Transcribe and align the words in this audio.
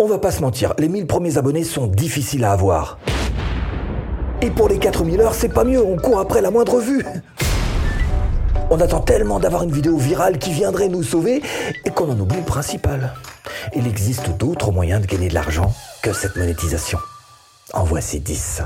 On 0.00 0.06
va 0.06 0.18
pas 0.18 0.30
se 0.30 0.42
mentir, 0.42 0.74
les 0.78 0.88
1000 0.88 1.08
premiers 1.08 1.38
abonnés 1.38 1.64
sont 1.64 1.88
difficiles 1.88 2.44
à 2.44 2.52
avoir. 2.52 3.00
Et 4.40 4.48
pour 4.48 4.68
les 4.68 4.78
4000 4.78 5.20
heures, 5.20 5.34
c'est 5.34 5.48
pas 5.48 5.64
mieux, 5.64 5.82
on 5.82 5.96
court 5.96 6.20
après 6.20 6.40
la 6.40 6.52
moindre 6.52 6.78
vue. 6.78 7.04
On 8.70 8.80
attend 8.80 9.00
tellement 9.00 9.40
d'avoir 9.40 9.64
une 9.64 9.72
vidéo 9.72 9.96
virale 9.96 10.38
qui 10.38 10.52
viendrait 10.52 10.88
nous 10.88 11.02
sauver 11.02 11.42
et 11.84 11.90
qu'on 11.90 12.08
en 12.12 12.20
oublie 12.20 12.36
le 12.36 12.44
principal. 12.44 13.12
Il 13.74 13.88
existe 13.88 14.30
d'autres 14.38 14.70
moyens 14.70 15.02
de 15.02 15.06
gagner 15.08 15.30
de 15.30 15.34
l'argent 15.34 15.74
que 16.00 16.12
cette 16.12 16.36
monétisation. 16.36 17.00
En 17.72 17.82
voici 17.82 18.20
10. 18.20 18.62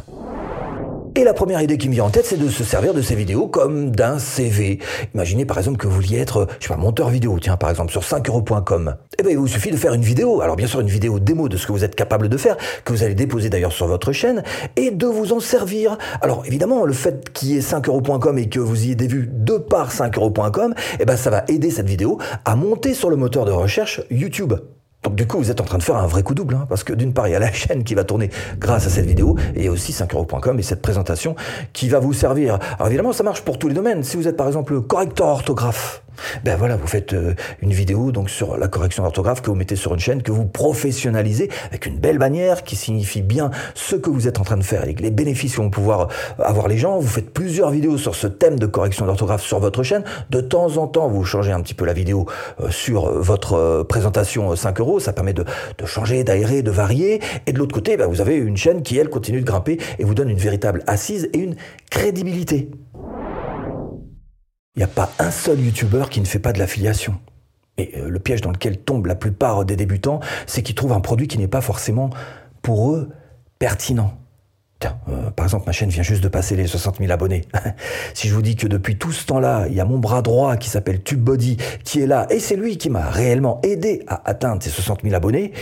Et 1.14 1.24
la 1.24 1.34
première 1.34 1.60
idée 1.60 1.76
qui 1.76 1.90
me 1.90 1.94
vient 1.94 2.04
en 2.04 2.10
tête, 2.10 2.24
c'est 2.24 2.38
de 2.38 2.48
se 2.48 2.64
servir 2.64 2.94
de 2.94 3.02
ces 3.02 3.14
vidéos 3.14 3.46
comme 3.46 3.90
d'un 3.90 4.18
CV. 4.18 4.78
Imaginez 5.14 5.44
par 5.44 5.58
exemple 5.58 5.76
que 5.76 5.86
vous 5.86 5.96
vouliez 5.96 6.18
être, 6.18 6.48
je 6.58 6.66
sais 6.66 6.72
pas, 6.72 6.80
monteur 6.80 7.10
vidéo, 7.10 7.38
tiens, 7.38 7.58
par 7.58 7.68
exemple, 7.68 7.92
sur 7.92 8.02
5euros.com. 8.02 8.96
Eh 9.18 9.22
bien, 9.22 9.32
il 9.32 9.36
vous 9.36 9.46
suffit 9.46 9.70
de 9.70 9.76
faire 9.76 9.92
une 9.92 10.00
vidéo. 10.00 10.40
Alors, 10.40 10.56
bien 10.56 10.66
sûr, 10.66 10.80
une 10.80 10.88
vidéo 10.88 11.20
démo 11.20 11.50
de 11.50 11.58
ce 11.58 11.66
que 11.66 11.72
vous 11.72 11.84
êtes 11.84 11.96
capable 11.96 12.30
de 12.30 12.36
faire, 12.38 12.56
que 12.86 12.94
vous 12.94 13.02
allez 13.02 13.14
déposer 13.14 13.50
d'ailleurs 13.50 13.72
sur 13.72 13.86
votre 13.88 14.12
chaîne, 14.12 14.42
et 14.76 14.90
de 14.90 15.06
vous 15.06 15.34
en 15.34 15.40
servir. 15.40 15.98
Alors, 16.22 16.44
évidemment, 16.46 16.86
le 16.86 16.94
fait 16.94 17.30
qu'il 17.30 17.50
y 17.50 17.56
ait 17.58 17.60
5euros.com 17.60 18.38
et 18.38 18.48
que 18.48 18.60
vous 18.60 18.82
y 18.82 18.86
ayez 18.86 18.94
des 18.94 19.06
vues 19.06 19.28
de 19.30 19.58
par 19.58 19.92
5euros.com, 19.92 20.72
eh 20.98 21.04
ben, 21.04 21.18
ça 21.18 21.28
va 21.28 21.44
aider 21.48 21.70
cette 21.70 21.88
vidéo 21.88 22.16
à 22.46 22.56
monter 22.56 22.94
sur 22.94 23.10
le 23.10 23.16
moteur 23.16 23.44
de 23.44 23.52
recherche 23.52 24.00
YouTube. 24.10 24.54
Donc 25.02 25.16
du 25.16 25.26
coup, 25.26 25.38
vous 25.38 25.50
êtes 25.50 25.60
en 25.60 25.64
train 25.64 25.78
de 25.78 25.82
faire 25.82 25.96
un 25.96 26.06
vrai 26.06 26.22
coup 26.22 26.34
double, 26.34 26.54
hein, 26.54 26.66
parce 26.68 26.84
que 26.84 26.92
d'une 26.92 27.12
part, 27.12 27.26
il 27.26 27.32
y 27.32 27.34
a 27.34 27.40
la 27.40 27.52
chaîne 27.52 27.82
qui 27.82 27.94
va 27.94 28.04
tourner 28.04 28.30
grâce 28.58 28.86
à 28.86 28.90
cette 28.90 29.06
vidéo, 29.06 29.36
et 29.56 29.68
aussi 29.68 29.92
5euros.com 29.92 30.58
et 30.58 30.62
cette 30.62 30.80
présentation 30.80 31.34
qui 31.72 31.88
va 31.88 31.98
vous 31.98 32.12
servir. 32.12 32.58
Alors 32.78 32.86
évidemment, 32.86 33.12
ça 33.12 33.24
marche 33.24 33.42
pour 33.42 33.58
tous 33.58 33.68
les 33.68 33.74
domaines. 33.74 34.04
Si 34.04 34.16
vous 34.16 34.28
êtes 34.28 34.36
par 34.36 34.46
exemple 34.46 34.80
correcteur 34.80 35.26
orthographe, 35.26 36.02
ben 36.44 36.56
voilà, 36.56 36.76
vous 36.76 36.86
faites 36.86 37.12
euh, 37.12 37.34
une 37.60 37.72
vidéo 37.72 38.12
donc 38.12 38.30
sur 38.30 38.56
la 38.56 38.68
correction 38.68 39.02
d'orthographe 39.02 39.42
que 39.42 39.50
vous 39.50 39.56
mettez 39.56 39.76
sur 39.76 39.94
une 39.94 40.00
chaîne, 40.00 40.22
que 40.22 40.32
vous 40.32 40.44
professionnalisez 40.44 41.50
avec 41.68 41.86
une 41.86 41.98
belle 41.98 42.18
bannière 42.18 42.64
qui 42.64 42.76
signifie 42.76 43.22
bien 43.22 43.50
ce 43.74 43.96
que 43.96 44.10
vous 44.10 44.28
êtes 44.28 44.40
en 44.40 44.44
train 44.44 44.56
de 44.56 44.62
faire 44.62 44.84
et 44.84 44.94
les 44.94 45.10
bénéfices 45.10 45.56
que 45.56 45.60
vont 45.60 45.70
pouvoir 45.70 46.08
euh, 46.38 46.42
avoir 46.42 46.68
les 46.68 46.78
gens. 46.78 46.98
Vous 46.98 47.08
faites 47.08 47.30
plusieurs 47.30 47.70
vidéos 47.70 47.98
sur 47.98 48.14
ce 48.14 48.26
thème 48.26 48.58
de 48.58 48.66
correction 48.66 49.06
d'orthographe 49.06 49.42
sur 49.42 49.58
votre 49.60 49.82
chaîne. 49.82 50.04
De 50.30 50.40
temps 50.40 50.76
en 50.76 50.86
temps, 50.86 51.08
vous 51.08 51.24
changez 51.24 51.52
un 51.52 51.60
petit 51.60 51.74
peu 51.74 51.84
la 51.84 51.92
vidéo 51.92 52.26
euh, 52.60 52.70
sur 52.70 53.10
votre 53.12 53.84
présentation 53.88 54.54
5 54.54 54.80
euros. 54.80 55.00
Ça 55.00 55.12
permet 55.12 55.32
de, 55.32 55.44
changer, 55.84 56.24
d'aérer, 56.24 56.62
de 56.62 56.70
varier. 56.70 57.20
Et 57.46 57.52
de 57.52 57.58
l'autre 57.58 57.74
côté, 57.74 57.96
ben 57.96 58.06
vous 58.06 58.20
avez 58.20 58.36
une 58.36 58.56
chaîne 58.56 58.82
qui, 58.82 58.98
elle, 58.98 59.08
continue 59.08 59.40
de 59.40 59.46
grimper 59.46 59.78
et 59.98 60.04
vous 60.04 60.14
donne 60.14 60.30
une 60.30 60.38
véritable 60.38 60.82
assise 60.86 61.28
et 61.32 61.38
une 61.38 61.56
crédibilité. 61.90 62.70
Il 64.74 64.78
n'y 64.78 64.84
a 64.84 64.88
pas 64.88 65.10
un 65.18 65.30
seul 65.30 65.60
youtubeur 65.60 66.08
qui 66.08 66.20
ne 66.20 66.24
fait 66.24 66.38
pas 66.38 66.52
de 66.52 66.58
l'affiliation. 66.58 67.20
Et 67.76 67.92
euh, 67.96 68.08
le 68.08 68.18
piège 68.18 68.40
dans 68.40 68.50
lequel 68.50 68.78
tombent 68.78 69.06
la 69.06 69.14
plupart 69.14 69.64
des 69.64 69.76
débutants, 69.76 70.20
c'est 70.46 70.62
qu'ils 70.62 70.74
trouvent 70.74 70.92
un 70.92 71.00
produit 71.00 71.28
qui 71.28 71.38
n'est 71.38 71.48
pas 71.48 71.60
forcément, 71.60 72.10
pour 72.62 72.92
eux, 72.92 73.10
pertinent. 73.58 74.18
Tiens, 74.80 74.98
euh, 75.08 75.30
par 75.30 75.46
exemple, 75.46 75.64
ma 75.66 75.72
chaîne 75.72 75.90
vient 75.90 76.02
juste 76.02 76.22
de 76.22 76.28
passer 76.28 76.56
les 76.56 76.66
60 76.66 76.98
000 76.98 77.12
abonnés. 77.12 77.42
si 78.14 78.28
je 78.28 78.34
vous 78.34 78.42
dis 78.42 78.56
que 78.56 78.66
depuis 78.66 78.96
tout 78.96 79.12
ce 79.12 79.26
temps-là, 79.26 79.66
il 79.68 79.74
y 79.74 79.80
a 79.80 79.84
mon 79.84 79.98
bras 79.98 80.22
droit 80.22 80.56
qui 80.56 80.70
s'appelle 80.70 81.02
TubeBody 81.02 81.58
qui 81.84 82.00
est 82.00 82.06
là, 82.06 82.26
et 82.30 82.38
c'est 82.38 82.56
lui 82.56 82.78
qui 82.78 82.88
m'a 82.88 83.10
réellement 83.10 83.60
aidé 83.62 84.02
à 84.06 84.28
atteindre 84.28 84.62
ces 84.62 84.70
60 84.70 85.02
000 85.02 85.14
abonnés, 85.14 85.52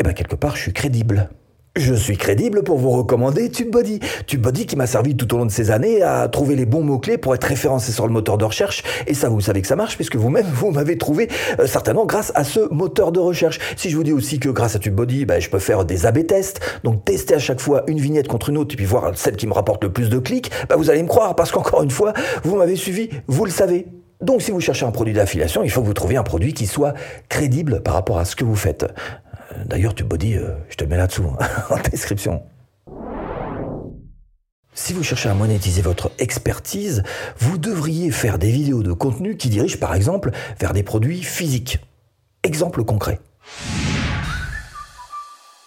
eh 0.00 0.04
bien 0.04 0.12
quelque 0.12 0.36
part, 0.36 0.54
je 0.54 0.62
suis 0.62 0.72
crédible. 0.72 1.30
Je 1.76 1.94
suis 1.94 2.16
crédible 2.16 2.64
pour 2.64 2.78
vous 2.78 2.90
recommander 2.90 3.50
TubeBuddy. 3.50 4.00
TubeBuddy 4.26 4.66
qui 4.66 4.74
m'a 4.74 4.86
servi 4.86 5.16
tout 5.16 5.32
au 5.34 5.38
long 5.38 5.46
de 5.46 5.50
ces 5.50 5.70
années 5.70 6.02
à 6.02 6.26
trouver 6.28 6.56
les 6.56 6.66
bons 6.66 6.82
mots-clés 6.82 7.18
pour 7.18 7.34
être 7.34 7.44
référencé 7.44 7.92
sur 7.92 8.06
le 8.06 8.12
moteur 8.12 8.36
de 8.36 8.44
recherche. 8.44 8.82
Et 9.06 9.14
ça, 9.14 9.28
vous 9.28 9.40
savez 9.40 9.62
que 9.62 9.68
ça 9.68 9.76
marche 9.76 9.94
puisque 9.94 10.16
vous-même, 10.16 10.46
vous 10.54 10.72
m'avez 10.72 10.98
trouvé 10.98 11.28
euh, 11.60 11.66
certainement 11.66 12.04
grâce 12.04 12.32
à 12.34 12.42
ce 12.42 12.72
moteur 12.72 13.12
de 13.12 13.20
recherche. 13.20 13.60
Si 13.76 13.90
je 13.90 13.96
vous 13.96 14.02
dis 14.02 14.12
aussi 14.12 14.40
que 14.40 14.48
grâce 14.48 14.74
à 14.74 14.80
TubeBuddy, 14.80 15.24
ben, 15.24 15.40
je 15.40 15.50
peux 15.50 15.60
faire 15.60 15.84
des 15.84 16.04
AB 16.04 16.26
tests, 16.26 16.60
donc 16.82 17.04
tester 17.04 17.34
à 17.34 17.38
chaque 17.38 17.60
fois 17.60 17.84
une 17.86 18.00
vignette 18.00 18.26
contre 18.26 18.48
une 18.48 18.58
autre 18.58 18.74
et 18.74 18.76
puis 18.76 18.86
voir 18.86 19.12
celle 19.16 19.36
qui 19.36 19.46
me 19.46 19.52
rapporte 19.52 19.84
le 19.84 19.92
plus 19.92 20.08
de 20.10 20.18
clics, 20.18 20.50
ben, 20.68 20.76
vous 20.76 20.90
allez 20.90 21.02
me 21.02 21.08
croire 21.08 21.36
parce 21.36 21.52
qu'encore 21.52 21.82
une 21.82 21.90
fois, 21.90 22.12
vous 22.42 22.56
m'avez 22.56 22.76
suivi, 22.76 23.08
vous 23.28 23.44
le 23.44 23.52
savez. 23.52 23.86
Donc 24.20 24.42
si 24.42 24.50
vous 24.50 24.60
cherchez 24.60 24.84
un 24.84 24.90
produit 24.90 25.14
d'affiliation, 25.14 25.62
il 25.62 25.70
faut 25.70 25.80
que 25.80 25.86
vous 25.86 25.94
trouviez 25.94 26.16
un 26.16 26.24
produit 26.24 26.52
qui 26.52 26.66
soit 26.66 26.94
crédible 27.28 27.82
par 27.82 27.94
rapport 27.94 28.18
à 28.18 28.24
ce 28.24 28.34
que 28.34 28.44
vous 28.44 28.56
faites. 28.56 28.84
D'ailleurs, 29.66 29.94
tu 29.94 30.04
body, 30.04 30.34
euh, 30.34 30.54
je 30.68 30.76
te 30.76 30.84
le 30.84 30.90
mets 30.90 30.96
là-dessous, 30.96 31.24
hein, 31.24 31.46
en 31.70 31.78
description. 31.90 32.42
Si 34.74 34.92
vous 34.92 35.02
cherchez 35.02 35.28
à 35.28 35.34
monétiser 35.34 35.82
votre 35.82 36.12
expertise, 36.18 37.02
vous 37.38 37.58
devriez 37.58 38.12
faire 38.12 38.38
des 38.38 38.50
vidéos 38.50 38.82
de 38.82 38.92
contenu 38.92 39.36
qui 39.36 39.48
dirigent 39.48 39.78
par 39.78 39.94
exemple 39.94 40.30
vers 40.60 40.72
des 40.72 40.84
produits 40.84 41.22
physiques. 41.22 41.80
Exemple 42.44 42.84
concret. 42.84 43.20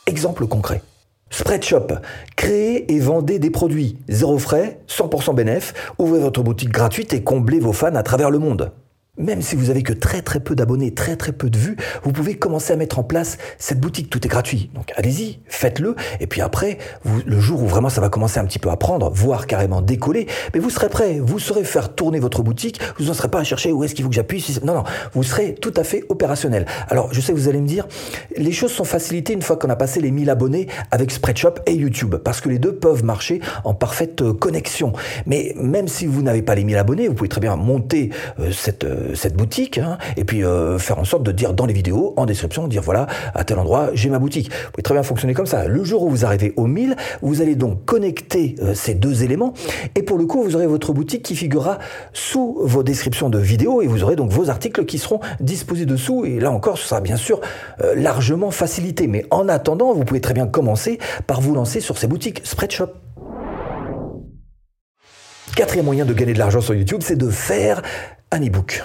Exemple 0.08 0.48
concret. 0.48 0.82
Spreadshop, 1.30 1.88
créez 2.36 2.94
et 2.94 3.00
vendez 3.00 3.40
des 3.40 3.50
produits, 3.52 3.98
zéro 4.10 4.38
frais, 4.38 4.80
100% 4.88 5.34
bénéf, 5.34 5.74
ouvrez 5.98 6.20
votre 6.20 6.44
boutique 6.44 6.72
gratuite 6.72 7.14
et 7.14 7.24
comblez 7.24 7.60
vos 7.60 7.74
fans 7.74 7.96
à 7.96 8.04
travers 8.04 8.30
le 8.30 8.40
monde. 8.40 8.72
Même 9.18 9.42
si 9.42 9.58
vous 9.58 9.70
avez 9.70 9.84
que 9.84 9.92
très 9.92 10.22
très 10.22 10.40
peu 10.40 10.56
d'abonnés, 10.56 10.94
très 10.94 11.18
très 11.18 11.34
peu 11.34 11.50
de 11.50 11.58
vues, 11.58 11.76
vous 12.04 12.14
pouvez 12.14 12.36
commencer 12.36 12.72
à 12.72 12.78
mettre 12.78 12.98
en 12.98 13.04
place 13.04 13.38
cette 13.58 13.78
boutique. 13.78 14.10
Tout 14.10 14.26
est 14.26 14.30
gratuit. 14.30 14.72
Donc 14.74 14.94
allez-y, 14.96 15.42
faites-le. 15.48 15.98
Et 16.22 16.28
puis 16.28 16.40
après, 16.40 16.78
le 17.26 17.40
jour 17.42 17.62
où 17.62 17.68
vraiment 17.68 17.90
ça 17.90 18.00
va 18.00 18.08
commencer 18.08 18.40
un 18.40 18.46
petit 18.46 18.58
peu 18.58 18.70
à 18.70 18.78
prendre, 18.78 19.12
voire 19.12 19.48
carrément 19.48 19.82
décoller, 19.82 20.28
mais 20.54 20.62
vous 20.62 20.70
serez 20.70 20.88
prêt. 20.88 21.20
Vous 21.20 21.40
saurez 21.40 21.66
faire 21.66 21.94
tourner 21.94 22.22
votre 22.22 22.42
boutique. 22.42 22.80
Vous 23.00 23.08
n'en 23.08 23.14
serez 23.14 23.28
pas 23.28 23.40
à 23.40 23.44
chercher 23.44 23.74
où 23.74 23.84
est-ce 23.84 23.96
qu'il 23.96 24.06
faut 24.06 24.10
que 24.10 24.16
j'appuie. 24.16 24.46
Non, 24.64 24.76
non. 24.76 24.84
Vous 25.14 25.24
serez 25.24 25.56
tout 25.56 25.74
à 25.76 25.84
fait 25.84 26.06
opérationnel. 26.08 26.66
Alors 26.88 27.14
je 27.14 27.20
sais 27.20 27.34
que 27.34 27.38
vous 27.38 27.50
allez 27.50 27.60
me 27.60 27.68
dire, 27.68 27.90
les 28.38 28.54
choses 28.54 28.72
sont 28.72 28.86
facilitées 28.86 29.34
une 29.34 29.42
fois 29.42 29.58
qu'on 29.58 29.70
a 29.70 29.76
passé 29.76 30.00
les 30.00 30.12
1000 30.12 30.30
abonnés 30.30 30.68
avec 30.90 31.12
Spreadshop 31.12 31.56
et 31.66 31.74
YouTube. 31.74 32.16
Parce 32.16 32.40
que 32.40 32.48
les 32.48 32.60
deux 32.60 32.76
peuvent 32.76 33.04
marcher 33.04 33.42
en 33.66 33.74
parfaite 33.74 34.22
euh, 34.22 34.32
connexion. 34.34 34.94
Mais 35.26 35.54
même 35.58 35.90
si 35.90 36.06
vous 36.06 36.22
n'avez 36.22 36.44
pas 36.44 36.56
les 36.56 36.64
1000 36.64 36.78
abonnés, 36.78 37.10
vous 37.10 37.14
pouvez 37.14 37.28
très 37.28 37.42
bien 37.42 37.58
monter 37.58 38.10
euh, 38.40 38.54
cette 38.54 38.86
euh, 38.86 39.01
cette 39.14 39.36
boutique, 39.36 39.78
hein, 39.78 39.98
et 40.18 40.24
puis 40.24 40.44
euh, 40.44 40.78
faire 40.78 41.00
en 41.00 41.04
sorte 41.04 41.24
de 41.24 41.32
dire 41.32 41.54
dans 41.54 41.66
les 41.66 41.74
vidéos, 41.74 42.14
en 42.18 42.26
description, 42.26 42.68
dire 42.68 42.82
voilà, 42.82 43.08
à 43.34 43.44
tel 43.44 43.60
endroit, 43.60 43.90
j'ai 43.94 44.10
ma 44.10 44.20
boutique. 44.20 44.52
Vous 44.52 44.72
pouvez 44.72 44.84
très 44.84 44.94
bien 44.94 45.04
fonctionner 45.04 45.34
comme 45.34 45.46
ça. 45.46 45.68
Le 45.68 45.84
jour 45.84 46.04
où 46.04 46.10
vous 46.10 46.26
arrivez 46.26 46.54
au 46.58 46.68
1000, 46.68 46.96
vous 47.22 47.42
allez 47.42 47.56
donc 47.56 47.86
connecter 47.86 48.56
euh, 48.62 48.74
ces 48.74 48.94
deux 48.94 49.24
éléments, 49.24 49.54
et 49.96 50.04
pour 50.04 50.18
le 50.18 50.26
coup, 50.26 50.44
vous 50.44 50.56
aurez 50.56 50.68
votre 50.68 50.94
boutique 50.94 51.24
qui 51.24 51.36
figurera 51.36 51.80
sous 52.14 52.60
vos 52.62 52.84
descriptions 52.84 53.30
de 53.30 53.40
vidéos, 53.40 53.82
et 53.82 53.88
vous 53.88 54.04
aurez 54.04 54.16
donc 54.16 54.32
vos 54.32 54.50
articles 54.50 54.86
qui 54.86 54.98
seront 54.98 55.20
disposés 55.40 55.86
dessous, 55.86 56.26
et 56.26 56.40
là 56.40 56.52
encore, 56.52 56.78
ce 56.78 56.88
sera 56.88 57.02
bien 57.02 57.18
sûr 57.18 57.42
euh, 57.82 57.96
largement 57.96 58.52
facilité. 58.52 59.08
Mais 59.08 59.26
en 59.32 59.48
attendant, 59.50 59.94
vous 59.94 60.04
pouvez 60.04 60.22
très 60.22 60.34
bien 60.34 60.48
commencer 60.48 61.00
par 61.28 61.42
vous 61.42 61.54
lancer 61.54 61.80
sur 61.80 61.98
ces 61.98 62.08
boutiques 62.08 62.42
Spreadshop. 62.44 62.90
Quatrième 65.56 65.86
moyen 65.86 66.06
de 66.06 66.14
gagner 66.14 66.34
de 66.34 66.40
l'argent 66.40 66.62
sur 66.62 66.74
YouTube, 66.74 67.02
c'est 67.04 67.18
de 67.18 67.30
faire 67.30 67.82
un 68.32 68.42
e-book. 68.42 68.84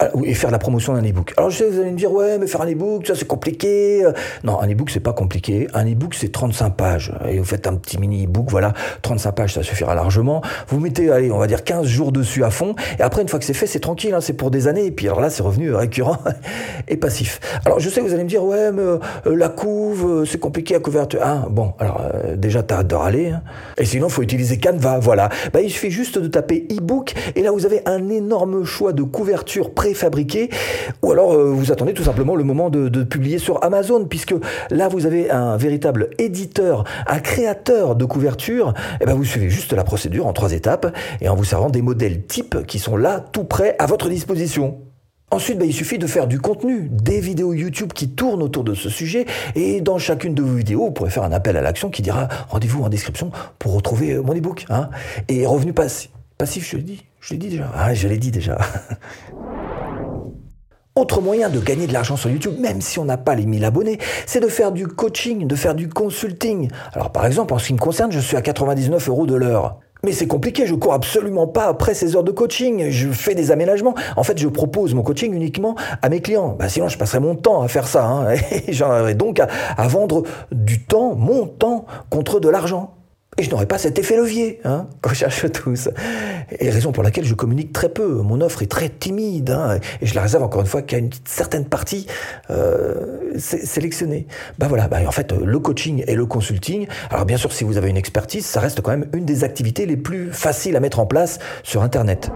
Ah, 0.00 0.08
et 0.24 0.34
faire 0.34 0.50
la 0.50 0.58
promotion 0.58 0.94
d'un 0.94 1.02
e-book. 1.02 1.32
Alors 1.36 1.50
je 1.50 1.58
sais, 1.58 1.68
vous 1.68 1.80
allez 1.80 1.90
me 1.90 1.96
dire, 1.96 2.12
ouais, 2.12 2.38
mais 2.38 2.46
faire 2.46 2.62
un 2.62 2.70
e-book, 2.70 3.06
ça 3.06 3.14
c'est 3.14 3.26
compliqué. 3.26 4.04
Non, 4.44 4.60
un 4.60 4.68
e-book 4.70 4.90
c'est 4.90 5.00
pas 5.00 5.12
compliqué. 5.12 5.68
Un 5.74 5.90
e-book 5.90 6.14
c'est 6.14 6.32
35 6.32 6.70
pages. 6.70 7.12
Et 7.28 7.38
vous 7.38 7.44
faites 7.44 7.66
un 7.66 7.74
petit 7.76 7.98
mini 7.98 8.26
e-book, 8.26 8.46
voilà, 8.50 8.72
35 9.02 9.32
pages, 9.32 9.54
ça 9.54 9.62
suffira 9.62 9.94
largement. 9.94 10.42
Vous 10.68 10.80
mettez, 10.80 11.10
allez, 11.10 11.30
on 11.30 11.38
va 11.38 11.46
dire 11.46 11.64
15 11.64 11.86
jours 11.86 12.12
dessus 12.12 12.44
à 12.44 12.50
fond. 12.50 12.74
Et 12.98 13.02
après, 13.02 13.22
une 13.22 13.28
fois 13.28 13.38
que 13.38 13.44
c'est 13.44 13.54
fait, 13.54 13.66
c'est 13.66 13.80
tranquille, 13.80 14.14
hein, 14.14 14.20
c'est 14.20 14.32
pour 14.32 14.50
des 14.50 14.68
années. 14.68 14.86
Et 14.86 14.90
puis 14.90 15.06
alors 15.06 15.20
là, 15.20 15.30
c'est 15.30 15.42
revenu 15.42 15.74
récurrent 15.74 16.18
et 16.88 16.96
passif. 16.96 17.40
Alors 17.64 17.80
je 17.80 17.88
sais, 17.88 18.00
vous 18.00 18.12
allez 18.12 18.24
me 18.24 18.28
dire, 18.28 18.44
ouais, 18.44 18.72
mais 18.72 18.82
euh, 18.82 18.98
la 19.26 19.48
couve, 19.48 20.06
euh, 20.06 20.24
c'est 20.24 20.38
compliqué 20.38 20.74
à 20.74 20.80
couverture. 20.80 21.20
Ah, 21.22 21.46
bon, 21.50 21.72
alors 21.78 22.00
euh, 22.02 22.36
déjà, 22.36 22.62
t'as 22.62 22.78
hâte 22.78 22.88
de 22.88 22.94
râler. 22.94 23.30
Hein. 23.30 23.42
Et 23.78 23.84
sinon, 23.84 24.08
faut 24.08 24.22
utiliser 24.22 24.58
Canva, 24.58 24.98
voilà. 24.98 25.28
Bah, 25.52 25.60
il 25.60 25.70
suffit 25.70 25.90
juste 25.90 26.18
de 26.18 26.28
taper 26.28 26.66
e-book. 26.70 27.14
Et 27.34 27.42
là, 27.42 27.50
vous 27.50 27.66
avez 27.66 27.82
un 27.86 28.08
énorme 28.08 28.64
choix 28.64 28.92
de 28.92 29.02
couverture 29.02 29.61
préfabriqué, 29.70 30.50
ou 31.02 31.12
alors 31.12 31.32
euh, 31.32 31.50
vous 31.50 31.72
attendez 31.72 31.94
tout 31.94 32.04
simplement 32.04 32.34
le 32.34 32.44
moment 32.44 32.70
de, 32.70 33.02
publier 33.04 33.38
sur 33.38 33.62
Amazon, 33.64 34.04
puisque 34.04 34.34
là 34.70 34.88
vous 34.88 35.06
avez 35.06 35.30
un 35.30 35.56
véritable 35.56 36.10
éditeur, 36.18 36.84
un 37.06 37.18
créateur 37.18 37.96
de 37.96 38.04
couverture, 38.04 38.74
et 38.94 39.02
eh 39.02 39.06
ben 39.06 39.14
vous 39.14 39.24
suivez 39.24 39.50
juste 39.50 39.72
la 39.72 39.84
procédure 39.84 40.26
en 40.26 40.32
trois 40.32 40.52
étapes, 40.52 40.94
et 41.20 41.28
en 41.28 41.34
vous 41.34 41.44
servant 41.44 41.70
des 41.70 41.82
modèles 41.82 42.24
types 42.24 42.66
qui 42.66 42.78
sont 42.78 42.96
là, 42.96 43.20
tout 43.20 43.44
prêts 43.44 43.76
à 43.78 43.86
votre 43.86 44.08
disposition. 44.08 44.78
Ensuite, 45.32 45.58
ben, 45.58 45.66
il 45.66 45.72
suffit 45.72 45.96
de 45.96 46.06
faire 46.06 46.26
du 46.26 46.38
contenu, 46.38 46.90
des 46.90 47.18
vidéos 47.18 47.54
YouTube 47.54 47.94
qui 47.94 48.10
tournent 48.10 48.42
autour 48.42 48.64
de 48.64 48.74
ce 48.74 48.90
sujet, 48.90 49.24
et 49.54 49.80
dans 49.80 49.96
chacune 49.96 50.34
de 50.34 50.42
vos 50.42 50.54
vidéos, 50.54 50.84
vous 50.84 50.90
pourrez 50.90 51.10
faire 51.10 51.22
un 51.22 51.32
appel 51.32 51.56
à 51.56 51.62
l'action 51.62 51.88
qui 51.88 52.02
dira 52.02 52.28
rendez-vous 52.50 52.82
en 52.82 52.90
description 52.90 53.30
pour 53.58 53.72
retrouver 53.72 54.18
mon 54.18 54.34
ebook. 54.34 54.66
Hein. 54.68 54.90
Et 55.28 55.46
revenu 55.46 55.72
passif, 55.72 56.10
passif, 56.36 56.68
je 56.70 56.76
l'ai 56.76 56.82
dit, 56.82 57.04
je 57.22 57.34
l'ai 57.34 57.38
dit 57.38 57.48
déjà. 57.48 57.70
Ah, 57.74 57.94
je 57.94 58.08
l'ai 58.08 58.18
dit 58.18 58.32
déjà. 58.32 58.58
Autre 60.94 61.22
moyen 61.22 61.48
de 61.48 61.58
gagner 61.58 61.86
de 61.86 61.92
l'argent 61.94 62.16
sur 62.16 62.28
YouTube, 62.28 62.58
même 62.58 62.82
si 62.82 62.98
on 62.98 63.06
n'a 63.06 63.16
pas 63.16 63.34
les 63.34 63.46
1000 63.46 63.64
abonnés, 63.64 63.98
c'est 64.26 64.40
de 64.40 64.48
faire 64.48 64.72
du 64.72 64.86
coaching, 64.86 65.46
de 65.46 65.54
faire 65.54 65.74
du 65.74 65.88
consulting. 65.88 66.68
Alors 66.92 67.12
par 67.12 67.24
exemple, 67.24 67.54
en 67.54 67.58
ce 67.58 67.68
qui 67.68 67.74
me 67.74 67.78
concerne, 67.78 68.12
je 68.12 68.18
suis 68.18 68.36
à 68.36 68.42
99 68.42 69.08
euros 69.08 69.24
de 69.24 69.34
l'heure. 69.34 69.78
Mais 70.04 70.10
c'est 70.10 70.26
compliqué, 70.26 70.66
je 70.66 70.74
cours 70.74 70.94
absolument 70.94 71.46
pas 71.46 71.66
après 71.66 71.94
ces 71.94 72.16
heures 72.16 72.24
de 72.24 72.32
coaching, 72.32 72.90
je 72.90 73.08
fais 73.10 73.36
des 73.36 73.52
aménagements. 73.52 73.94
En 74.16 74.24
fait, 74.24 74.36
je 74.36 74.48
propose 74.48 74.94
mon 74.94 75.02
coaching 75.02 75.32
uniquement 75.32 75.76
à 76.02 76.08
mes 76.08 76.20
clients. 76.20 76.56
Bah, 76.58 76.68
sinon, 76.68 76.88
je 76.88 76.98
passerais 76.98 77.20
mon 77.20 77.36
temps 77.36 77.62
à 77.62 77.68
faire 77.68 77.86
ça. 77.86 78.04
Hein. 78.04 78.34
Et 78.66 78.72
j'en 78.72 79.12
donc 79.14 79.38
à, 79.38 79.46
à 79.76 79.86
vendre 79.86 80.24
du 80.50 80.82
temps, 80.82 81.14
mon 81.14 81.46
temps, 81.46 81.86
contre 82.10 82.40
de 82.40 82.48
l'argent. 82.48 82.96
Et 83.38 83.44
je 83.44 83.50
n'aurais 83.50 83.66
pas 83.66 83.78
cet 83.78 83.98
effet 83.98 84.16
levier 84.16 84.60
hein, 84.64 84.88
qu'on 85.02 85.14
cherche 85.14 85.50
tous. 85.50 85.88
Et 86.58 86.68
raison 86.68 86.92
pour 86.92 87.02
laquelle 87.02 87.24
je 87.24 87.34
communique 87.34 87.72
très 87.72 87.88
peu. 87.88 88.06
Mon 88.20 88.42
offre 88.42 88.62
est 88.62 88.70
très 88.70 88.90
timide 88.90 89.50
hein, 89.50 89.78
et 90.02 90.06
je 90.06 90.14
la 90.14 90.22
réserve 90.22 90.42
encore 90.42 90.60
une 90.60 90.66
fois 90.66 90.82
qu'à 90.82 90.98
une 90.98 91.10
certaine 91.24 91.64
partie 91.64 92.06
euh, 92.50 93.32
sélectionnée. 93.38 94.26
Bah 94.58 94.66
voilà, 94.68 94.86
bah 94.86 94.98
en 95.06 95.12
fait, 95.12 95.32
le 95.32 95.58
coaching 95.58 96.04
et 96.06 96.14
le 96.14 96.26
consulting. 96.26 96.86
Alors 97.10 97.24
bien 97.24 97.38
sûr, 97.38 97.52
si 97.52 97.64
vous 97.64 97.78
avez 97.78 97.88
une 97.88 97.96
expertise, 97.96 98.44
ça 98.44 98.60
reste 98.60 98.82
quand 98.82 98.90
même 98.90 99.06
une 99.14 99.24
des 99.24 99.44
activités 99.44 99.86
les 99.86 99.96
plus 99.96 100.30
faciles 100.30 100.76
à 100.76 100.80
mettre 100.80 101.00
en 101.00 101.06
place 101.06 101.38
sur 101.62 101.82
Internet. 101.82 102.30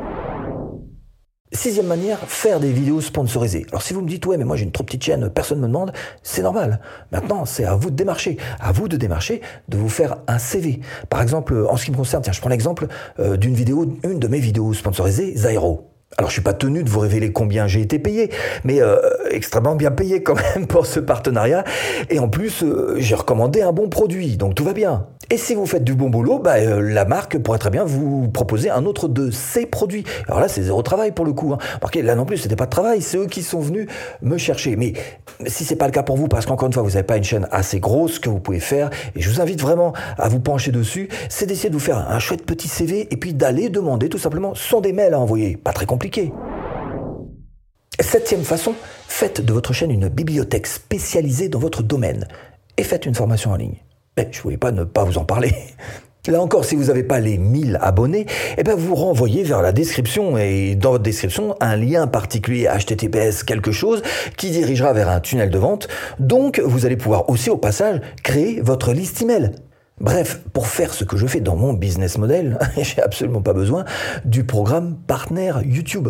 Sixième 1.56 1.87
manière, 1.87 2.19
faire 2.19 2.61
des 2.61 2.70
vidéos 2.70 3.00
sponsorisées. 3.00 3.64
Alors 3.70 3.81
si 3.81 3.94
vous 3.94 4.03
me 4.03 4.08
dites 4.08 4.26
ouais 4.26 4.37
mais 4.37 4.44
moi 4.44 4.56
j'ai 4.56 4.64
une 4.64 4.73
trop 4.73 4.85
petite 4.85 5.03
chaîne, 5.03 5.31
personne 5.31 5.58
ne 5.58 5.62
me 5.62 5.69
demande, 5.69 5.91
c'est 6.23 6.43
normal. 6.43 6.81
Maintenant 7.12 7.47
c'est 7.47 7.64
à 7.64 7.75
vous 7.75 7.91
de 7.91 7.97
démarcher, 7.97 8.37
à 8.61 8.73
vous 8.73 8.88
de 8.88 8.99
démarcher, 8.99 9.41
de 9.69 9.79
vous 9.79 9.88
faire 9.88 10.19
un 10.29 10.38
CV. 10.38 10.81
Par 11.08 11.23
exemple, 11.23 11.67
en 11.69 11.79
ce 11.79 11.87
qui 11.87 11.93
me 11.93 11.97
concerne, 11.97 12.23
tiens 12.23 12.35
je 12.35 12.41
prends 12.41 12.50
l'exemple 12.50 12.88
euh, 13.19 13.38
d'une 13.38 13.55
vidéo, 13.55 13.87
une 14.05 14.19
de 14.19 14.29
mes 14.29 14.38
vidéos 14.38 14.75
sponsorisées, 14.75 15.35
Zairo. 15.35 15.91
Alors 16.19 16.29
je 16.29 16.35
suis 16.35 16.43
pas 16.43 16.53
tenu 16.53 16.85
de 16.85 16.91
vous 16.91 17.00
révéler 17.00 17.32
combien 17.32 17.67
j'ai 17.67 17.81
été 17.81 17.99
payé, 17.99 18.31
mais 18.64 18.82
euh, 18.82 18.99
extrêmement 19.31 19.76
bien 19.76 19.91
payé 19.91 20.23
quand 20.23 20.37
même 20.37 20.67
pour 20.69 20.85
ce 20.85 21.00
partenariat. 21.00 21.64
Et 22.11 22.19
en 22.19 22.29
plus, 22.29 22.62
euh, 22.62 22.97
j'ai 22.99 23.14
recommandé 23.14 23.62
un 23.62 23.73
bon 23.73 23.88
produit, 23.88 24.37
donc 24.37 24.55
tout 24.55 24.64
va 24.64 24.75
bien. 24.75 25.06
Et 25.28 25.38
si 25.38 25.56
vous 25.56 25.67
faites 25.67 25.82
du 25.82 25.94
bon 25.94 26.08
boulot, 26.08 26.38
bah, 26.38 26.58
euh, 26.58 26.81
la 26.81 27.05
marque 27.05 27.37
pourrait 27.38 27.58
très 27.58 27.70
bien 27.70 27.82
vous 27.82 28.28
proposer 28.28 28.70
un 28.70 28.84
autre 28.84 29.08
de 29.08 29.32
ses 29.32 29.67
produits. 29.67 30.05
Alors 30.28 30.38
là, 30.38 30.46
c'est 30.46 30.62
zéro 30.62 30.82
travail 30.82 31.11
pour 31.11 31.25
le 31.25 31.32
coup. 31.32 31.52
Hein. 31.52 31.58
là 32.00 32.14
non 32.14 32.25
plus, 32.25 32.37
c'était 32.37 32.55
pas 32.55 32.67
de 32.67 32.70
travail, 32.70 33.02
c'est 33.02 33.19
eux 33.19 33.26
qui 33.26 33.43
sont 33.43 33.58
venus 33.58 33.88
me 34.23 34.38
chercher. 34.38 34.76
Mais 34.76 34.93
si 35.46 35.64
c'est 35.64 35.75
pas 35.75 35.87
le 35.87 35.93
cas 35.93 36.05
pour 36.05 36.17
vous, 36.17 36.28
parce 36.28 36.46
qu'encore 36.46 36.69
une 36.69 36.73
fois, 36.73 36.84
vous 36.84 36.90
n'avez 36.90 37.02
pas 37.02 37.17
une 37.17 37.25
chaîne 37.25 37.49
assez 37.50 37.81
grosse 37.81 38.20
que 38.20 38.28
vous 38.28 38.38
pouvez 38.38 38.61
faire, 38.61 38.90
et 39.17 39.20
je 39.20 39.28
vous 39.28 39.40
invite 39.40 39.61
vraiment 39.61 39.93
à 40.17 40.28
vous 40.28 40.38
pencher 40.38 40.70
dessus, 40.70 41.08
c'est 41.28 41.46
d'essayer 41.46 41.70
de 41.70 41.75
vous 41.75 41.81
faire 41.81 41.99
un 42.08 42.20
chouette 42.20 42.46
petit 42.46 42.69
CV 42.69 43.08
et 43.11 43.17
puis 43.17 43.34
d'aller 43.34 43.69
demander 43.69 44.08
tout 44.08 44.19
simplement, 44.19 44.55
sont 44.55 44.81
des 44.81 44.93
mails 44.93 45.14
à 45.14 45.19
envoyer, 45.19 45.56
pas 45.56 45.73
très 45.73 45.87
compliqué. 45.87 46.32
Septième 47.99 48.44
façon, 48.44 48.75
faites 49.08 49.44
de 49.44 49.52
votre 49.52 49.73
chaîne 49.73 49.90
une 49.90 50.08
bibliothèque 50.08 50.69
spécialisée 50.69 51.49
dans 51.49 51.58
votre 51.58 51.82
domaine 51.82 52.28
et 52.76 52.84
faites 52.84 53.06
une 53.06 53.14
formation 53.14 53.50
en 53.50 53.56
ligne. 53.56 53.86
Mais 54.16 54.28
je 54.32 54.38
ne 54.38 54.42
pouvais 54.42 54.56
pas 54.56 54.72
ne 54.72 54.84
pas 54.84 55.04
vous 55.04 55.18
en 55.18 55.24
parler. 55.24 55.52
Là 56.28 56.40
encore, 56.40 56.64
si 56.64 56.74
vous 56.74 56.84
n'avez 56.84 57.04
pas 57.04 57.20
les 57.20 57.38
1000 57.38 57.78
abonnés, 57.80 58.26
eh 58.56 58.64
ben 58.64 58.74
vous 58.74 58.94
renvoyez 58.96 59.44
vers 59.44 59.62
la 59.62 59.70
description 59.70 60.36
et 60.36 60.74
dans 60.74 60.90
votre 60.90 61.04
description 61.04 61.54
un 61.60 61.76
lien 61.76 62.08
particulier 62.08 62.66
HTTPS 62.66 63.44
quelque 63.44 63.70
chose 63.70 64.02
qui 64.36 64.50
dirigera 64.50 64.92
vers 64.92 65.08
un 65.08 65.20
tunnel 65.20 65.50
de 65.50 65.58
vente. 65.58 65.86
Donc 66.18 66.60
vous 66.64 66.84
allez 66.84 66.96
pouvoir 66.96 67.30
aussi 67.30 67.48
au 67.48 67.58
passage 67.58 68.00
créer 68.24 68.60
votre 68.60 68.92
liste 68.92 69.22
email. 69.22 69.52
Bref, 70.00 70.40
pour 70.52 70.66
faire 70.66 70.94
ce 70.94 71.04
que 71.04 71.16
je 71.16 71.26
fais 71.26 71.40
dans 71.40 71.56
mon 71.56 71.74
business 71.74 72.18
model, 72.18 72.58
j'ai 72.76 73.02
absolument 73.02 73.42
pas 73.42 73.52
besoin 73.52 73.84
du 74.24 74.44
programme 74.44 74.96
partenaire 75.06 75.62
YouTube. 75.62 76.08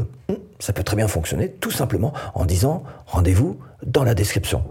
Ça 0.60 0.72
peut 0.72 0.82
très 0.82 0.96
bien 0.96 1.08
fonctionner 1.08 1.50
tout 1.50 1.70
simplement 1.70 2.12
en 2.34 2.46
disant 2.46 2.84
rendez-vous 3.06 3.58
dans 3.84 4.04
la 4.04 4.14
description. 4.14 4.62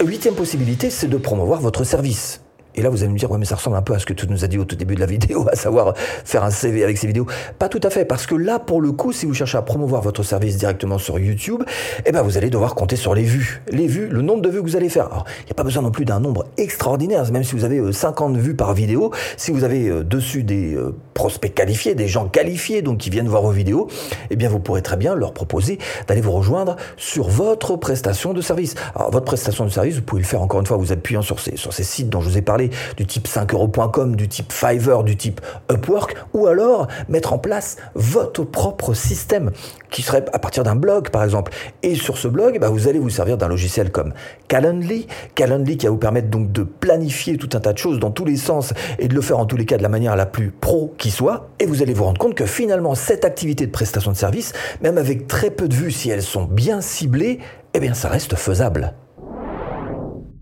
Huitième 0.00 0.34
possibilité, 0.34 0.90
c'est 0.90 1.08
de 1.08 1.16
promouvoir 1.16 1.60
votre 1.60 1.84
service. 1.84 2.41
Et 2.74 2.82
là, 2.82 2.88
vous 2.88 3.02
allez 3.02 3.12
me 3.12 3.18
dire, 3.18 3.30
ouais, 3.30 3.38
mais 3.38 3.44
ça 3.44 3.56
ressemble 3.56 3.76
un 3.76 3.82
peu 3.82 3.94
à 3.94 3.98
ce 3.98 4.06
que 4.06 4.12
tu 4.12 4.26
nous 4.28 4.44
as 4.44 4.48
dit 4.48 4.58
au 4.58 4.64
tout 4.64 4.76
début 4.76 4.94
de 4.94 5.00
la 5.00 5.06
vidéo, 5.06 5.46
à 5.52 5.56
savoir 5.56 5.94
faire 5.96 6.44
un 6.44 6.50
CV 6.50 6.82
avec 6.82 6.98
ces 6.98 7.06
vidéos. 7.06 7.26
Pas 7.58 7.68
tout 7.68 7.80
à 7.82 7.90
fait, 7.90 8.04
parce 8.04 8.26
que 8.26 8.34
là, 8.34 8.58
pour 8.58 8.80
le 8.80 8.92
coup, 8.92 9.12
si 9.12 9.26
vous 9.26 9.34
cherchez 9.34 9.58
à 9.58 9.62
promouvoir 9.62 10.02
votre 10.02 10.22
service 10.22 10.56
directement 10.56 10.98
sur 10.98 11.18
YouTube, 11.18 11.62
eh 12.06 12.12
ben, 12.12 12.22
vous 12.22 12.38
allez 12.38 12.50
devoir 12.50 12.74
compter 12.74 12.96
sur 12.96 13.14
les 13.14 13.24
vues. 13.24 13.62
Les 13.70 13.86
vues, 13.86 14.08
le 14.08 14.22
nombre 14.22 14.42
de 14.42 14.48
vues 14.48 14.60
que 14.60 14.66
vous 14.66 14.76
allez 14.76 14.88
faire. 14.88 15.06
Alors, 15.06 15.24
il 15.40 15.46
n'y 15.46 15.52
a 15.52 15.54
pas 15.54 15.64
besoin 15.64 15.82
non 15.82 15.90
plus 15.90 16.04
d'un 16.04 16.20
nombre 16.20 16.46
extraordinaire, 16.56 17.30
même 17.30 17.44
si 17.44 17.54
vous 17.54 17.64
avez 17.64 17.92
50 17.92 18.36
euh, 18.36 18.40
vues 18.40 18.56
par 18.56 18.72
vidéo, 18.72 19.10
si 19.36 19.50
vous 19.50 19.64
avez 19.64 19.88
euh, 19.88 20.02
dessus 20.02 20.42
des 20.42 20.74
euh, 20.74 20.94
prospects 21.14 21.52
qualifiés, 21.52 21.94
des 21.94 22.08
gens 22.08 22.28
qualifiés, 22.28 22.82
donc 22.82 22.98
qui 22.98 23.10
viennent 23.10 23.28
voir 23.28 23.42
vos 23.42 23.50
vidéos, 23.50 23.88
eh 24.30 24.36
bien, 24.36 24.48
vous 24.48 24.60
pourrez 24.60 24.82
très 24.82 24.96
bien 24.96 25.14
leur 25.14 25.32
proposer 25.34 25.78
d'aller 26.08 26.20
vous 26.20 26.32
rejoindre 26.32 26.76
sur 26.96 27.28
votre 27.28 27.76
prestation 27.76 28.32
de 28.32 28.40
service. 28.40 28.74
Alors, 28.94 29.10
votre 29.10 29.26
prestation 29.26 29.64
de 29.64 29.70
service, 29.70 29.96
vous 29.96 30.02
pouvez 30.02 30.22
le 30.22 30.26
faire 30.26 30.40
encore 30.40 30.60
une 30.60 30.66
fois, 30.66 30.76
vous 30.78 30.92
appuyant 30.92 31.22
sur 31.22 31.40
ces, 31.40 31.56
sur 31.56 31.72
ces 31.72 31.84
sites 31.84 32.08
dont 32.08 32.20
je 32.20 32.30
vous 32.30 32.38
ai 32.38 32.42
parlé 32.42 32.61
du 32.96 33.06
type 33.06 33.28
5euros.com, 33.28 34.16
du 34.16 34.28
type 34.28 34.52
Fiverr, 34.52 35.04
du 35.04 35.16
type 35.16 35.40
Upwork, 35.70 36.16
ou 36.32 36.46
alors 36.46 36.88
mettre 37.08 37.32
en 37.32 37.38
place 37.38 37.76
votre 37.94 38.44
propre 38.44 38.94
système 38.94 39.50
qui 39.90 40.02
serait 40.02 40.24
à 40.32 40.38
partir 40.38 40.64
d'un 40.64 40.74
blog 40.74 41.10
par 41.10 41.22
exemple. 41.24 41.52
Et 41.82 41.94
sur 41.94 42.18
ce 42.18 42.28
blog, 42.28 42.58
bah, 42.60 42.68
vous 42.68 42.88
allez 42.88 42.98
vous 42.98 43.10
servir 43.10 43.36
d'un 43.36 43.48
logiciel 43.48 43.90
comme 43.90 44.12
Calendly, 44.48 45.06
Calendly 45.34 45.76
qui 45.76 45.86
va 45.86 45.92
vous 45.92 45.98
permettre 45.98 46.28
donc 46.28 46.52
de 46.52 46.62
planifier 46.62 47.36
tout 47.36 47.50
un 47.54 47.60
tas 47.60 47.72
de 47.72 47.78
choses 47.78 47.98
dans 47.98 48.10
tous 48.10 48.24
les 48.24 48.36
sens 48.36 48.72
et 48.98 49.08
de 49.08 49.14
le 49.14 49.20
faire 49.20 49.38
en 49.38 49.46
tous 49.46 49.56
les 49.56 49.66
cas 49.66 49.76
de 49.76 49.82
la 49.82 49.88
manière 49.88 50.16
la 50.16 50.26
plus 50.26 50.50
pro 50.50 50.94
qui 50.98 51.10
soit. 51.10 51.48
Et 51.58 51.66
vous 51.66 51.82
allez 51.82 51.94
vous 51.94 52.04
rendre 52.04 52.18
compte 52.18 52.34
que 52.34 52.46
finalement 52.46 52.94
cette 52.94 53.24
activité 53.24 53.66
de 53.66 53.72
prestation 53.72 54.12
de 54.12 54.16
service, 54.16 54.52
même 54.80 54.98
avec 54.98 55.26
très 55.26 55.50
peu 55.50 55.68
de 55.68 55.74
vues, 55.74 55.92
si 55.92 56.10
elles 56.10 56.22
sont 56.22 56.44
bien 56.44 56.80
ciblées, 56.80 57.38
eh 57.74 57.80
bien 57.80 57.94
ça 57.94 58.08
reste 58.08 58.34
faisable. 58.36 58.94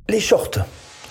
Les 0.08 0.20
shorts. 0.20 0.58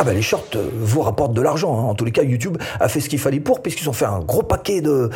Ah 0.02 0.06
ben 0.06 0.14
les 0.14 0.22
shorts 0.22 0.46
euh, 0.56 0.70
vous 0.80 1.02
rapportent 1.02 1.34
de 1.34 1.42
l'argent. 1.42 1.78
Hein. 1.78 1.84
En 1.84 1.94
tous 1.94 2.06
les 2.06 2.14
cas, 2.14 2.24
YouTube 2.24 2.58
a 2.80 2.88
fait 2.88 3.02
ce 3.02 3.10
qu'il 3.10 3.20
fallait 3.20 3.42
pour, 3.42 3.62
puisqu'ils 3.62 3.90
ont 3.90 3.94
fait 3.94 4.06
un 4.06 4.20
gros 4.20 4.44
paquet 4.44 4.80
de, 4.80 5.10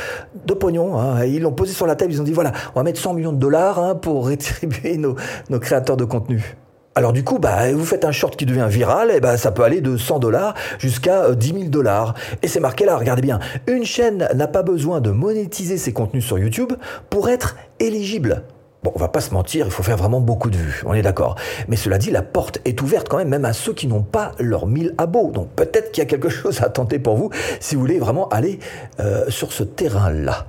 de 0.46 0.54
pognon. 0.54 1.00
Hein. 1.00 1.24
ils 1.24 1.42
l'ont 1.42 1.54
posé 1.54 1.74
sur 1.74 1.88
la 1.88 1.96
table, 1.96 2.12
ils 2.12 2.20
ont 2.20 2.26
dit 2.26 2.34
voilà, 2.34 2.52
on 2.76 2.80
va 2.80 2.84
mettre 2.84 3.00
100 3.00 3.14
millions 3.14 3.32
de 3.32 3.38
dollars 3.38 3.80
hein, 3.80 3.96
pour 3.96 4.28
rétribuer 4.28 4.98
nos, 4.98 5.16
nos 5.50 5.60
créateurs 5.60 5.96
de 5.96 6.04
contenu. 6.04 6.58
Alors 6.96 7.14
du 7.14 7.24
coup, 7.24 7.40
bah, 7.40 7.72
vous 7.72 7.86
faites 7.86 8.04
un 8.04 8.12
short 8.12 8.36
qui 8.36 8.46
devient 8.46 8.68
viral, 8.70 9.10
et 9.10 9.22
bah, 9.22 9.38
ça 9.38 9.52
peut 9.52 9.64
aller 9.64 9.80
de 9.80 9.96
100 9.96 10.20
dollars 10.20 10.54
jusqu'à 10.80 11.34
10 11.34 11.48
000 11.48 11.64
dollars. 11.70 12.14
Et 12.42 12.50
c'est 12.50 12.60
marqué 12.60 12.84
là, 12.86 12.98
regardez 12.98 13.22
bien, 13.22 13.40
une 13.68 13.86
chaîne 13.86 14.28
n'a 14.36 14.48
pas 14.48 14.64
besoin 14.64 15.00
de 15.00 15.12
monétiser 15.12 15.78
ses 15.78 15.94
contenus 15.94 16.26
sur 16.26 16.38
YouTube 16.38 16.74
pour 17.10 17.30
être 17.30 17.56
éligible. 17.80 18.44
Bon, 18.84 18.92
on 18.96 19.00
va 19.00 19.08
pas 19.08 19.22
se 19.22 19.34
mentir, 19.34 19.66
il 19.66 19.72
faut 19.72 19.84
faire 19.84 19.96
vraiment 19.96 20.20
beaucoup 20.20 20.50
de 20.50 20.58
vues, 20.58 20.84
on 20.86 20.94
est 20.94 21.02
d'accord. 21.02 21.36
Mais 21.70 21.78
cela 21.78 21.98
dit, 21.98 22.12
la 22.12 22.22
porte 22.22 22.60
est 22.66 22.82
ouverte 22.82 23.08
quand 23.08 23.18
même, 23.18 23.30
même 23.30 23.46
à 23.46 23.54
ceux 23.54 23.74
qui 23.74 23.88
n'ont 23.88 24.04
pas 24.04 24.34
leurs 24.40 24.68
1000 24.68 24.96
abos. 24.98 25.32
Donc 25.32 25.50
peut-être 25.56 25.92
qu'il 25.92 26.04
y 26.04 26.06
a 26.06 26.10
quelque 26.10 26.30
chose 26.30 26.62
à 26.62 26.70
tenter 26.70 27.00
pour 27.00 27.16
vous 27.16 27.30
si 27.60 27.76
vous 27.76 27.82
voulez 27.82 28.00
vraiment 28.00 28.28
aller 28.30 28.60
euh, 29.00 29.30
sur 29.30 29.54
ce 29.54 29.64
terrain-là. 29.64 30.48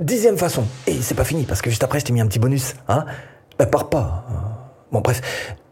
Dixième 0.00 0.38
façon, 0.38 0.64
et 0.86 0.94
c'est 0.94 1.14
pas 1.14 1.24
fini 1.24 1.42
parce 1.44 1.60
que 1.60 1.68
juste 1.68 1.82
après 1.82 2.00
je 2.00 2.06
t'ai 2.06 2.12
mis 2.12 2.20
un 2.22 2.26
petit 2.26 2.38
bonus, 2.38 2.74
hein 2.88 3.04
Bah 3.58 3.66
pars 3.66 3.90
pas. 3.90 4.24
Bon 4.92 5.00
bref, 5.00 5.20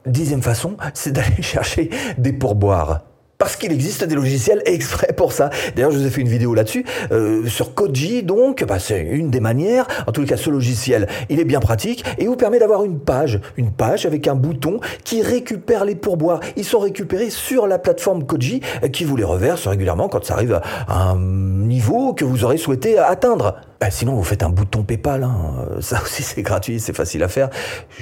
dixième 0.05 0.43
façon, 0.43 0.77
c'est 0.95 1.13
d'aller 1.13 1.43
chercher 1.43 1.91
des 2.19 2.33
pourboires. 2.33 3.08
Parce 3.39 3.55
qu'il 3.55 3.73
existe 3.73 4.03
des 4.03 4.17
logiciels 4.17 4.63
exprès 4.67 5.13
pour 5.17 5.33
ça. 5.33 5.51
D'ailleurs, 5.77 5.93
je 5.93 5.99
vous 5.99 6.07
ai 6.07 6.11
fait 6.11 6.21
une 6.21 6.29
vidéo 6.29 6.55
là-dessus. 6.55 6.85
Euh, 7.13 7.47
sur 7.47 7.73
Koji, 7.73 8.25
donc, 8.25 8.65
bah, 8.65 8.81
c'est 8.81 9.01
une 9.01 9.31
des 9.31 9.39
manières. 9.39 9.87
En 10.09 10.13
tout 10.13 10.25
cas, 10.25 10.37
ce 10.37 10.51
logiciel, 10.51 11.07
il 11.29 11.39
est 11.39 11.45
bien 11.45 11.61
pratique 11.61 12.05
et 12.19 12.27
vous 12.27 12.35
permet 12.35 12.59
d'avoir 12.59 12.83
une 12.83 12.99
page. 12.99 13.41
Une 13.57 13.71
page 13.71 14.07
avec 14.07 14.27
un 14.27 14.35
bouton 14.35 14.81
qui 15.05 15.23
récupère 15.23 15.85
les 15.85 15.95
pourboires. 15.95 16.41
Ils 16.57 16.65
sont 16.65 16.81
récupérés 16.81 17.31
sur 17.31 17.69
la 17.69 17.79
plateforme 17.79 18.27
Koji 18.27 18.61
euh, 18.83 18.89
qui 18.89 19.05
vous 19.05 19.17
les 19.17 19.25
reverse 19.25 19.69
régulièrement 19.69 20.09
quand 20.09 20.25
ça 20.25 20.35
arrive 20.35 20.61
à 20.89 21.11
un 21.11 21.17
niveau 21.17 22.15
que 22.15 22.25
vous 22.25 22.43
aurez 22.45 22.59
souhaité 22.59 22.99
atteindre. 22.99 23.61
Bah, 23.81 23.91
sinon, 23.91 24.15
vous 24.15 24.25
faites 24.25 24.43
un 24.43 24.49
bouton 24.49 24.83
PayPal. 24.83 25.23
Hein. 25.23 25.67
Ça 25.81 26.03
aussi, 26.03 26.23
c'est 26.25 26.43
gratuit, 26.43 26.81
c'est 26.81 26.95
facile 26.95 27.23
à 27.23 27.29
faire. 27.29 27.49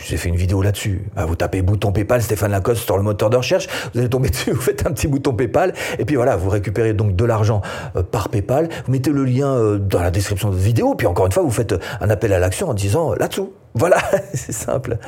J'ai 0.06 0.16
fait 0.16 0.28
une 0.28 0.36
vidéo 0.36 0.62
là-dessus. 0.62 1.02
Bah, 1.14 1.26
vous 1.26 1.36
tapez 1.36 1.60
bouton 1.62 1.92
PayPal 1.92 2.22
Stéphane 2.22 2.50
Lacoste 2.50 2.84
sur 2.84 2.96
le 2.96 3.02
moteur 3.02 3.28
de 3.30 3.36
recherche. 3.36 3.66
Vous 3.92 4.00
allez 4.00 4.08
tomber 4.08 4.28
dessus, 4.30 4.52
vous 4.52 4.60
faites 4.60 4.86
un 4.86 4.92
petit 4.92 5.06
bouton 5.06 5.34
PayPal. 5.34 5.74
Et 5.98 6.04
puis 6.04 6.16
voilà, 6.16 6.36
vous 6.36 6.48
récupérez 6.48 6.94
donc 6.94 7.14
de 7.14 7.24
l'argent 7.24 7.60
euh, 7.96 8.02
par 8.02 8.30
PayPal. 8.30 8.68
Vous 8.86 8.92
mettez 8.92 9.10
le 9.10 9.24
lien 9.24 9.54
euh, 9.54 9.78
dans 9.78 10.00
la 10.00 10.10
description 10.10 10.50
de 10.50 10.56
la 10.56 10.62
vidéo. 10.62 10.94
Puis 10.94 11.06
encore 11.06 11.26
une 11.26 11.32
fois, 11.32 11.42
vous 11.42 11.50
faites 11.50 11.74
un 12.00 12.10
appel 12.10 12.32
à 12.32 12.38
l'action 12.38 12.68
en 12.68 12.74
disant 12.74 13.12
euh, 13.12 13.16
là-dessous. 13.16 13.52
Voilà, 13.74 13.98
c'est 14.34 14.52
simple. 14.52 14.98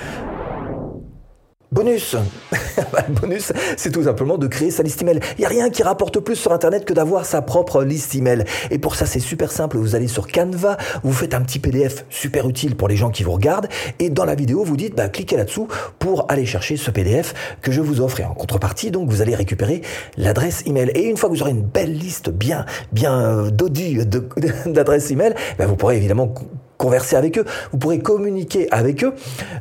Bonus 1.70 2.16
bah, 2.92 3.04
bonus, 3.10 3.52
c'est 3.76 3.90
tout 3.90 4.04
simplement 4.04 4.38
de 4.38 4.46
créer 4.46 4.70
sa 4.70 4.82
liste 4.82 5.02
email. 5.02 5.20
Il 5.36 5.40
n'y 5.40 5.44
a 5.44 5.48
rien 5.48 5.68
qui 5.68 5.82
rapporte 5.82 6.18
plus 6.20 6.36
sur 6.36 6.52
Internet 6.52 6.86
que 6.86 6.94
d'avoir 6.94 7.26
sa 7.26 7.42
propre 7.42 7.84
liste 7.84 8.14
email. 8.14 8.44
Et 8.70 8.78
pour 8.78 8.94
ça, 8.94 9.04
c'est 9.04 9.20
super 9.20 9.52
simple. 9.52 9.76
Vous 9.76 9.94
allez 9.94 10.08
sur 10.08 10.28
Canva, 10.28 10.78
vous 11.02 11.12
faites 11.12 11.34
un 11.34 11.42
petit 11.42 11.58
PDF 11.58 12.06
super 12.08 12.48
utile 12.48 12.74
pour 12.74 12.88
les 12.88 12.96
gens 12.96 13.10
qui 13.10 13.22
vous 13.22 13.32
regardent. 13.32 13.68
Et 13.98 14.08
dans 14.08 14.24
la 14.24 14.34
vidéo, 14.34 14.64
vous 14.64 14.78
dites, 14.78 14.94
bah, 14.94 15.10
cliquez 15.10 15.36
là-dessous 15.36 15.68
pour 15.98 16.24
aller 16.30 16.46
chercher 16.46 16.78
ce 16.78 16.90
PDF 16.90 17.58
que 17.60 17.70
je 17.70 17.82
vous 17.82 18.00
offre. 18.00 18.20
Et 18.20 18.24
en 18.24 18.34
contrepartie, 18.34 18.90
donc, 18.90 19.10
vous 19.10 19.20
allez 19.20 19.34
récupérer 19.34 19.82
l'adresse 20.16 20.62
email. 20.66 20.90
Et 20.94 21.04
une 21.04 21.18
fois 21.18 21.28
que 21.28 21.34
vous 21.34 21.42
aurez 21.42 21.50
une 21.50 21.66
belle 21.66 21.92
liste 21.92 22.30
bien, 22.30 22.64
bien 22.92 23.20
euh, 23.20 23.50
dodue 23.50 24.06
d'adresses 24.66 25.10
email, 25.10 25.34
bah, 25.58 25.66
vous 25.66 25.76
pourrez 25.76 25.98
évidemment 25.98 26.32
converser 26.78 27.16
avec 27.16 27.38
eux, 27.38 27.44
vous 27.72 27.78
pourrez 27.78 27.98
communiquer 27.98 28.68
avec 28.70 29.04
eux. 29.04 29.14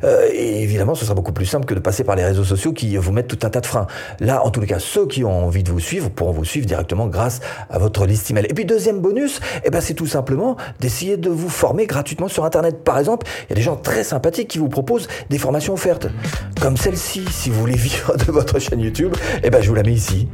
Euh, 0.04 0.28
et 0.32 0.62
évidemment, 0.62 0.94
ce 0.94 1.04
sera 1.04 1.14
beaucoup 1.14 1.32
plus 1.32 1.46
simple 1.46 1.66
que 1.66 1.74
de 1.74 1.80
passer 1.80 2.04
par 2.04 2.16
les 2.16 2.24
réseaux 2.24 2.44
sociaux 2.44 2.72
qui 2.72 2.96
vous 2.96 3.12
mettent 3.12 3.28
tout 3.28 3.46
un 3.46 3.50
tas 3.50 3.60
de 3.60 3.66
freins. 3.66 3.86
Là, 4.20 4.44
en 4.44 4.50
tous 4.50 4.60
les 4.60 4.66
cas, 4.66 4.78
ceux 4.78 5.06
qui 5.06 5.24
ont 5.24 5.46
envie 5.46 5.62
de 5.62 5.70
vous 5.70 5.80
suivre 5.80 6.08
pourront 6.08 6.32
vous 6.32 6.44
suivre 6.44 6.66
directement 6.66 7.08
grâce 7.08 7.40
à 7.68 7.78
votre 7.78 8.06
liste 8.06 8.30
email. 8.30 8.46
Et 8.48 8.54
puis 8.54 8.64
deuxième 8.64 9.00
bonus, 9.00 9.40
eh 9.64 9.70
ben, 9.70 9.80
c'est 9.80 9.94
tout 9.94 10.06
simplement 10.06 10.56
d'essayer 10.80 11.16
de 11.16 11.28
vous 11.28 11.48
former 11.48 11.86
gratuitement 11.86 12.28
sur 12.28 12.44
Internet. 12.44 12.84
Par 12.84 12.98
exemple, 12.98 13.26
il 13.46 13.50
y 13.50 13.52
a 13.52 13.56
des 13.56 13.62
gens 13.62 13.76
très 13.76 14.04
sympathiques 14.04 14.48
qui 14.48 14.58
vous 14.58 14.68
proposent 14.68 15.08
des 15.28 15.38
formations 15.38 15.74
offertes, 15.74 16.08
comme 16.60 16.76
celle-ci. 16.76 17.24
Si 17.30 17.50
vous 17.50 17.60
voulez 17.60 17.76
vivre 17.76 18.16
de 18.16 18.30
votre 18.30 18.58
chaîne 18.58 18.80
YouTube, 18.80 19.14
eh 19.42 19.50
ben, 19.50 19.60
je 19.60 19.68
vous 19.68 19.74
la 19.74 19.82
mets 19.82 19.92
ici. 19.92 20.28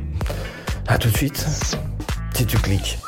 À 0.86 0.98
tout 0.98 1.08
de 1.08 1.16
suite, 1.16 1.46
si 2.34 2.44
tu 2.44 2.58
cliques. 2.58 2.98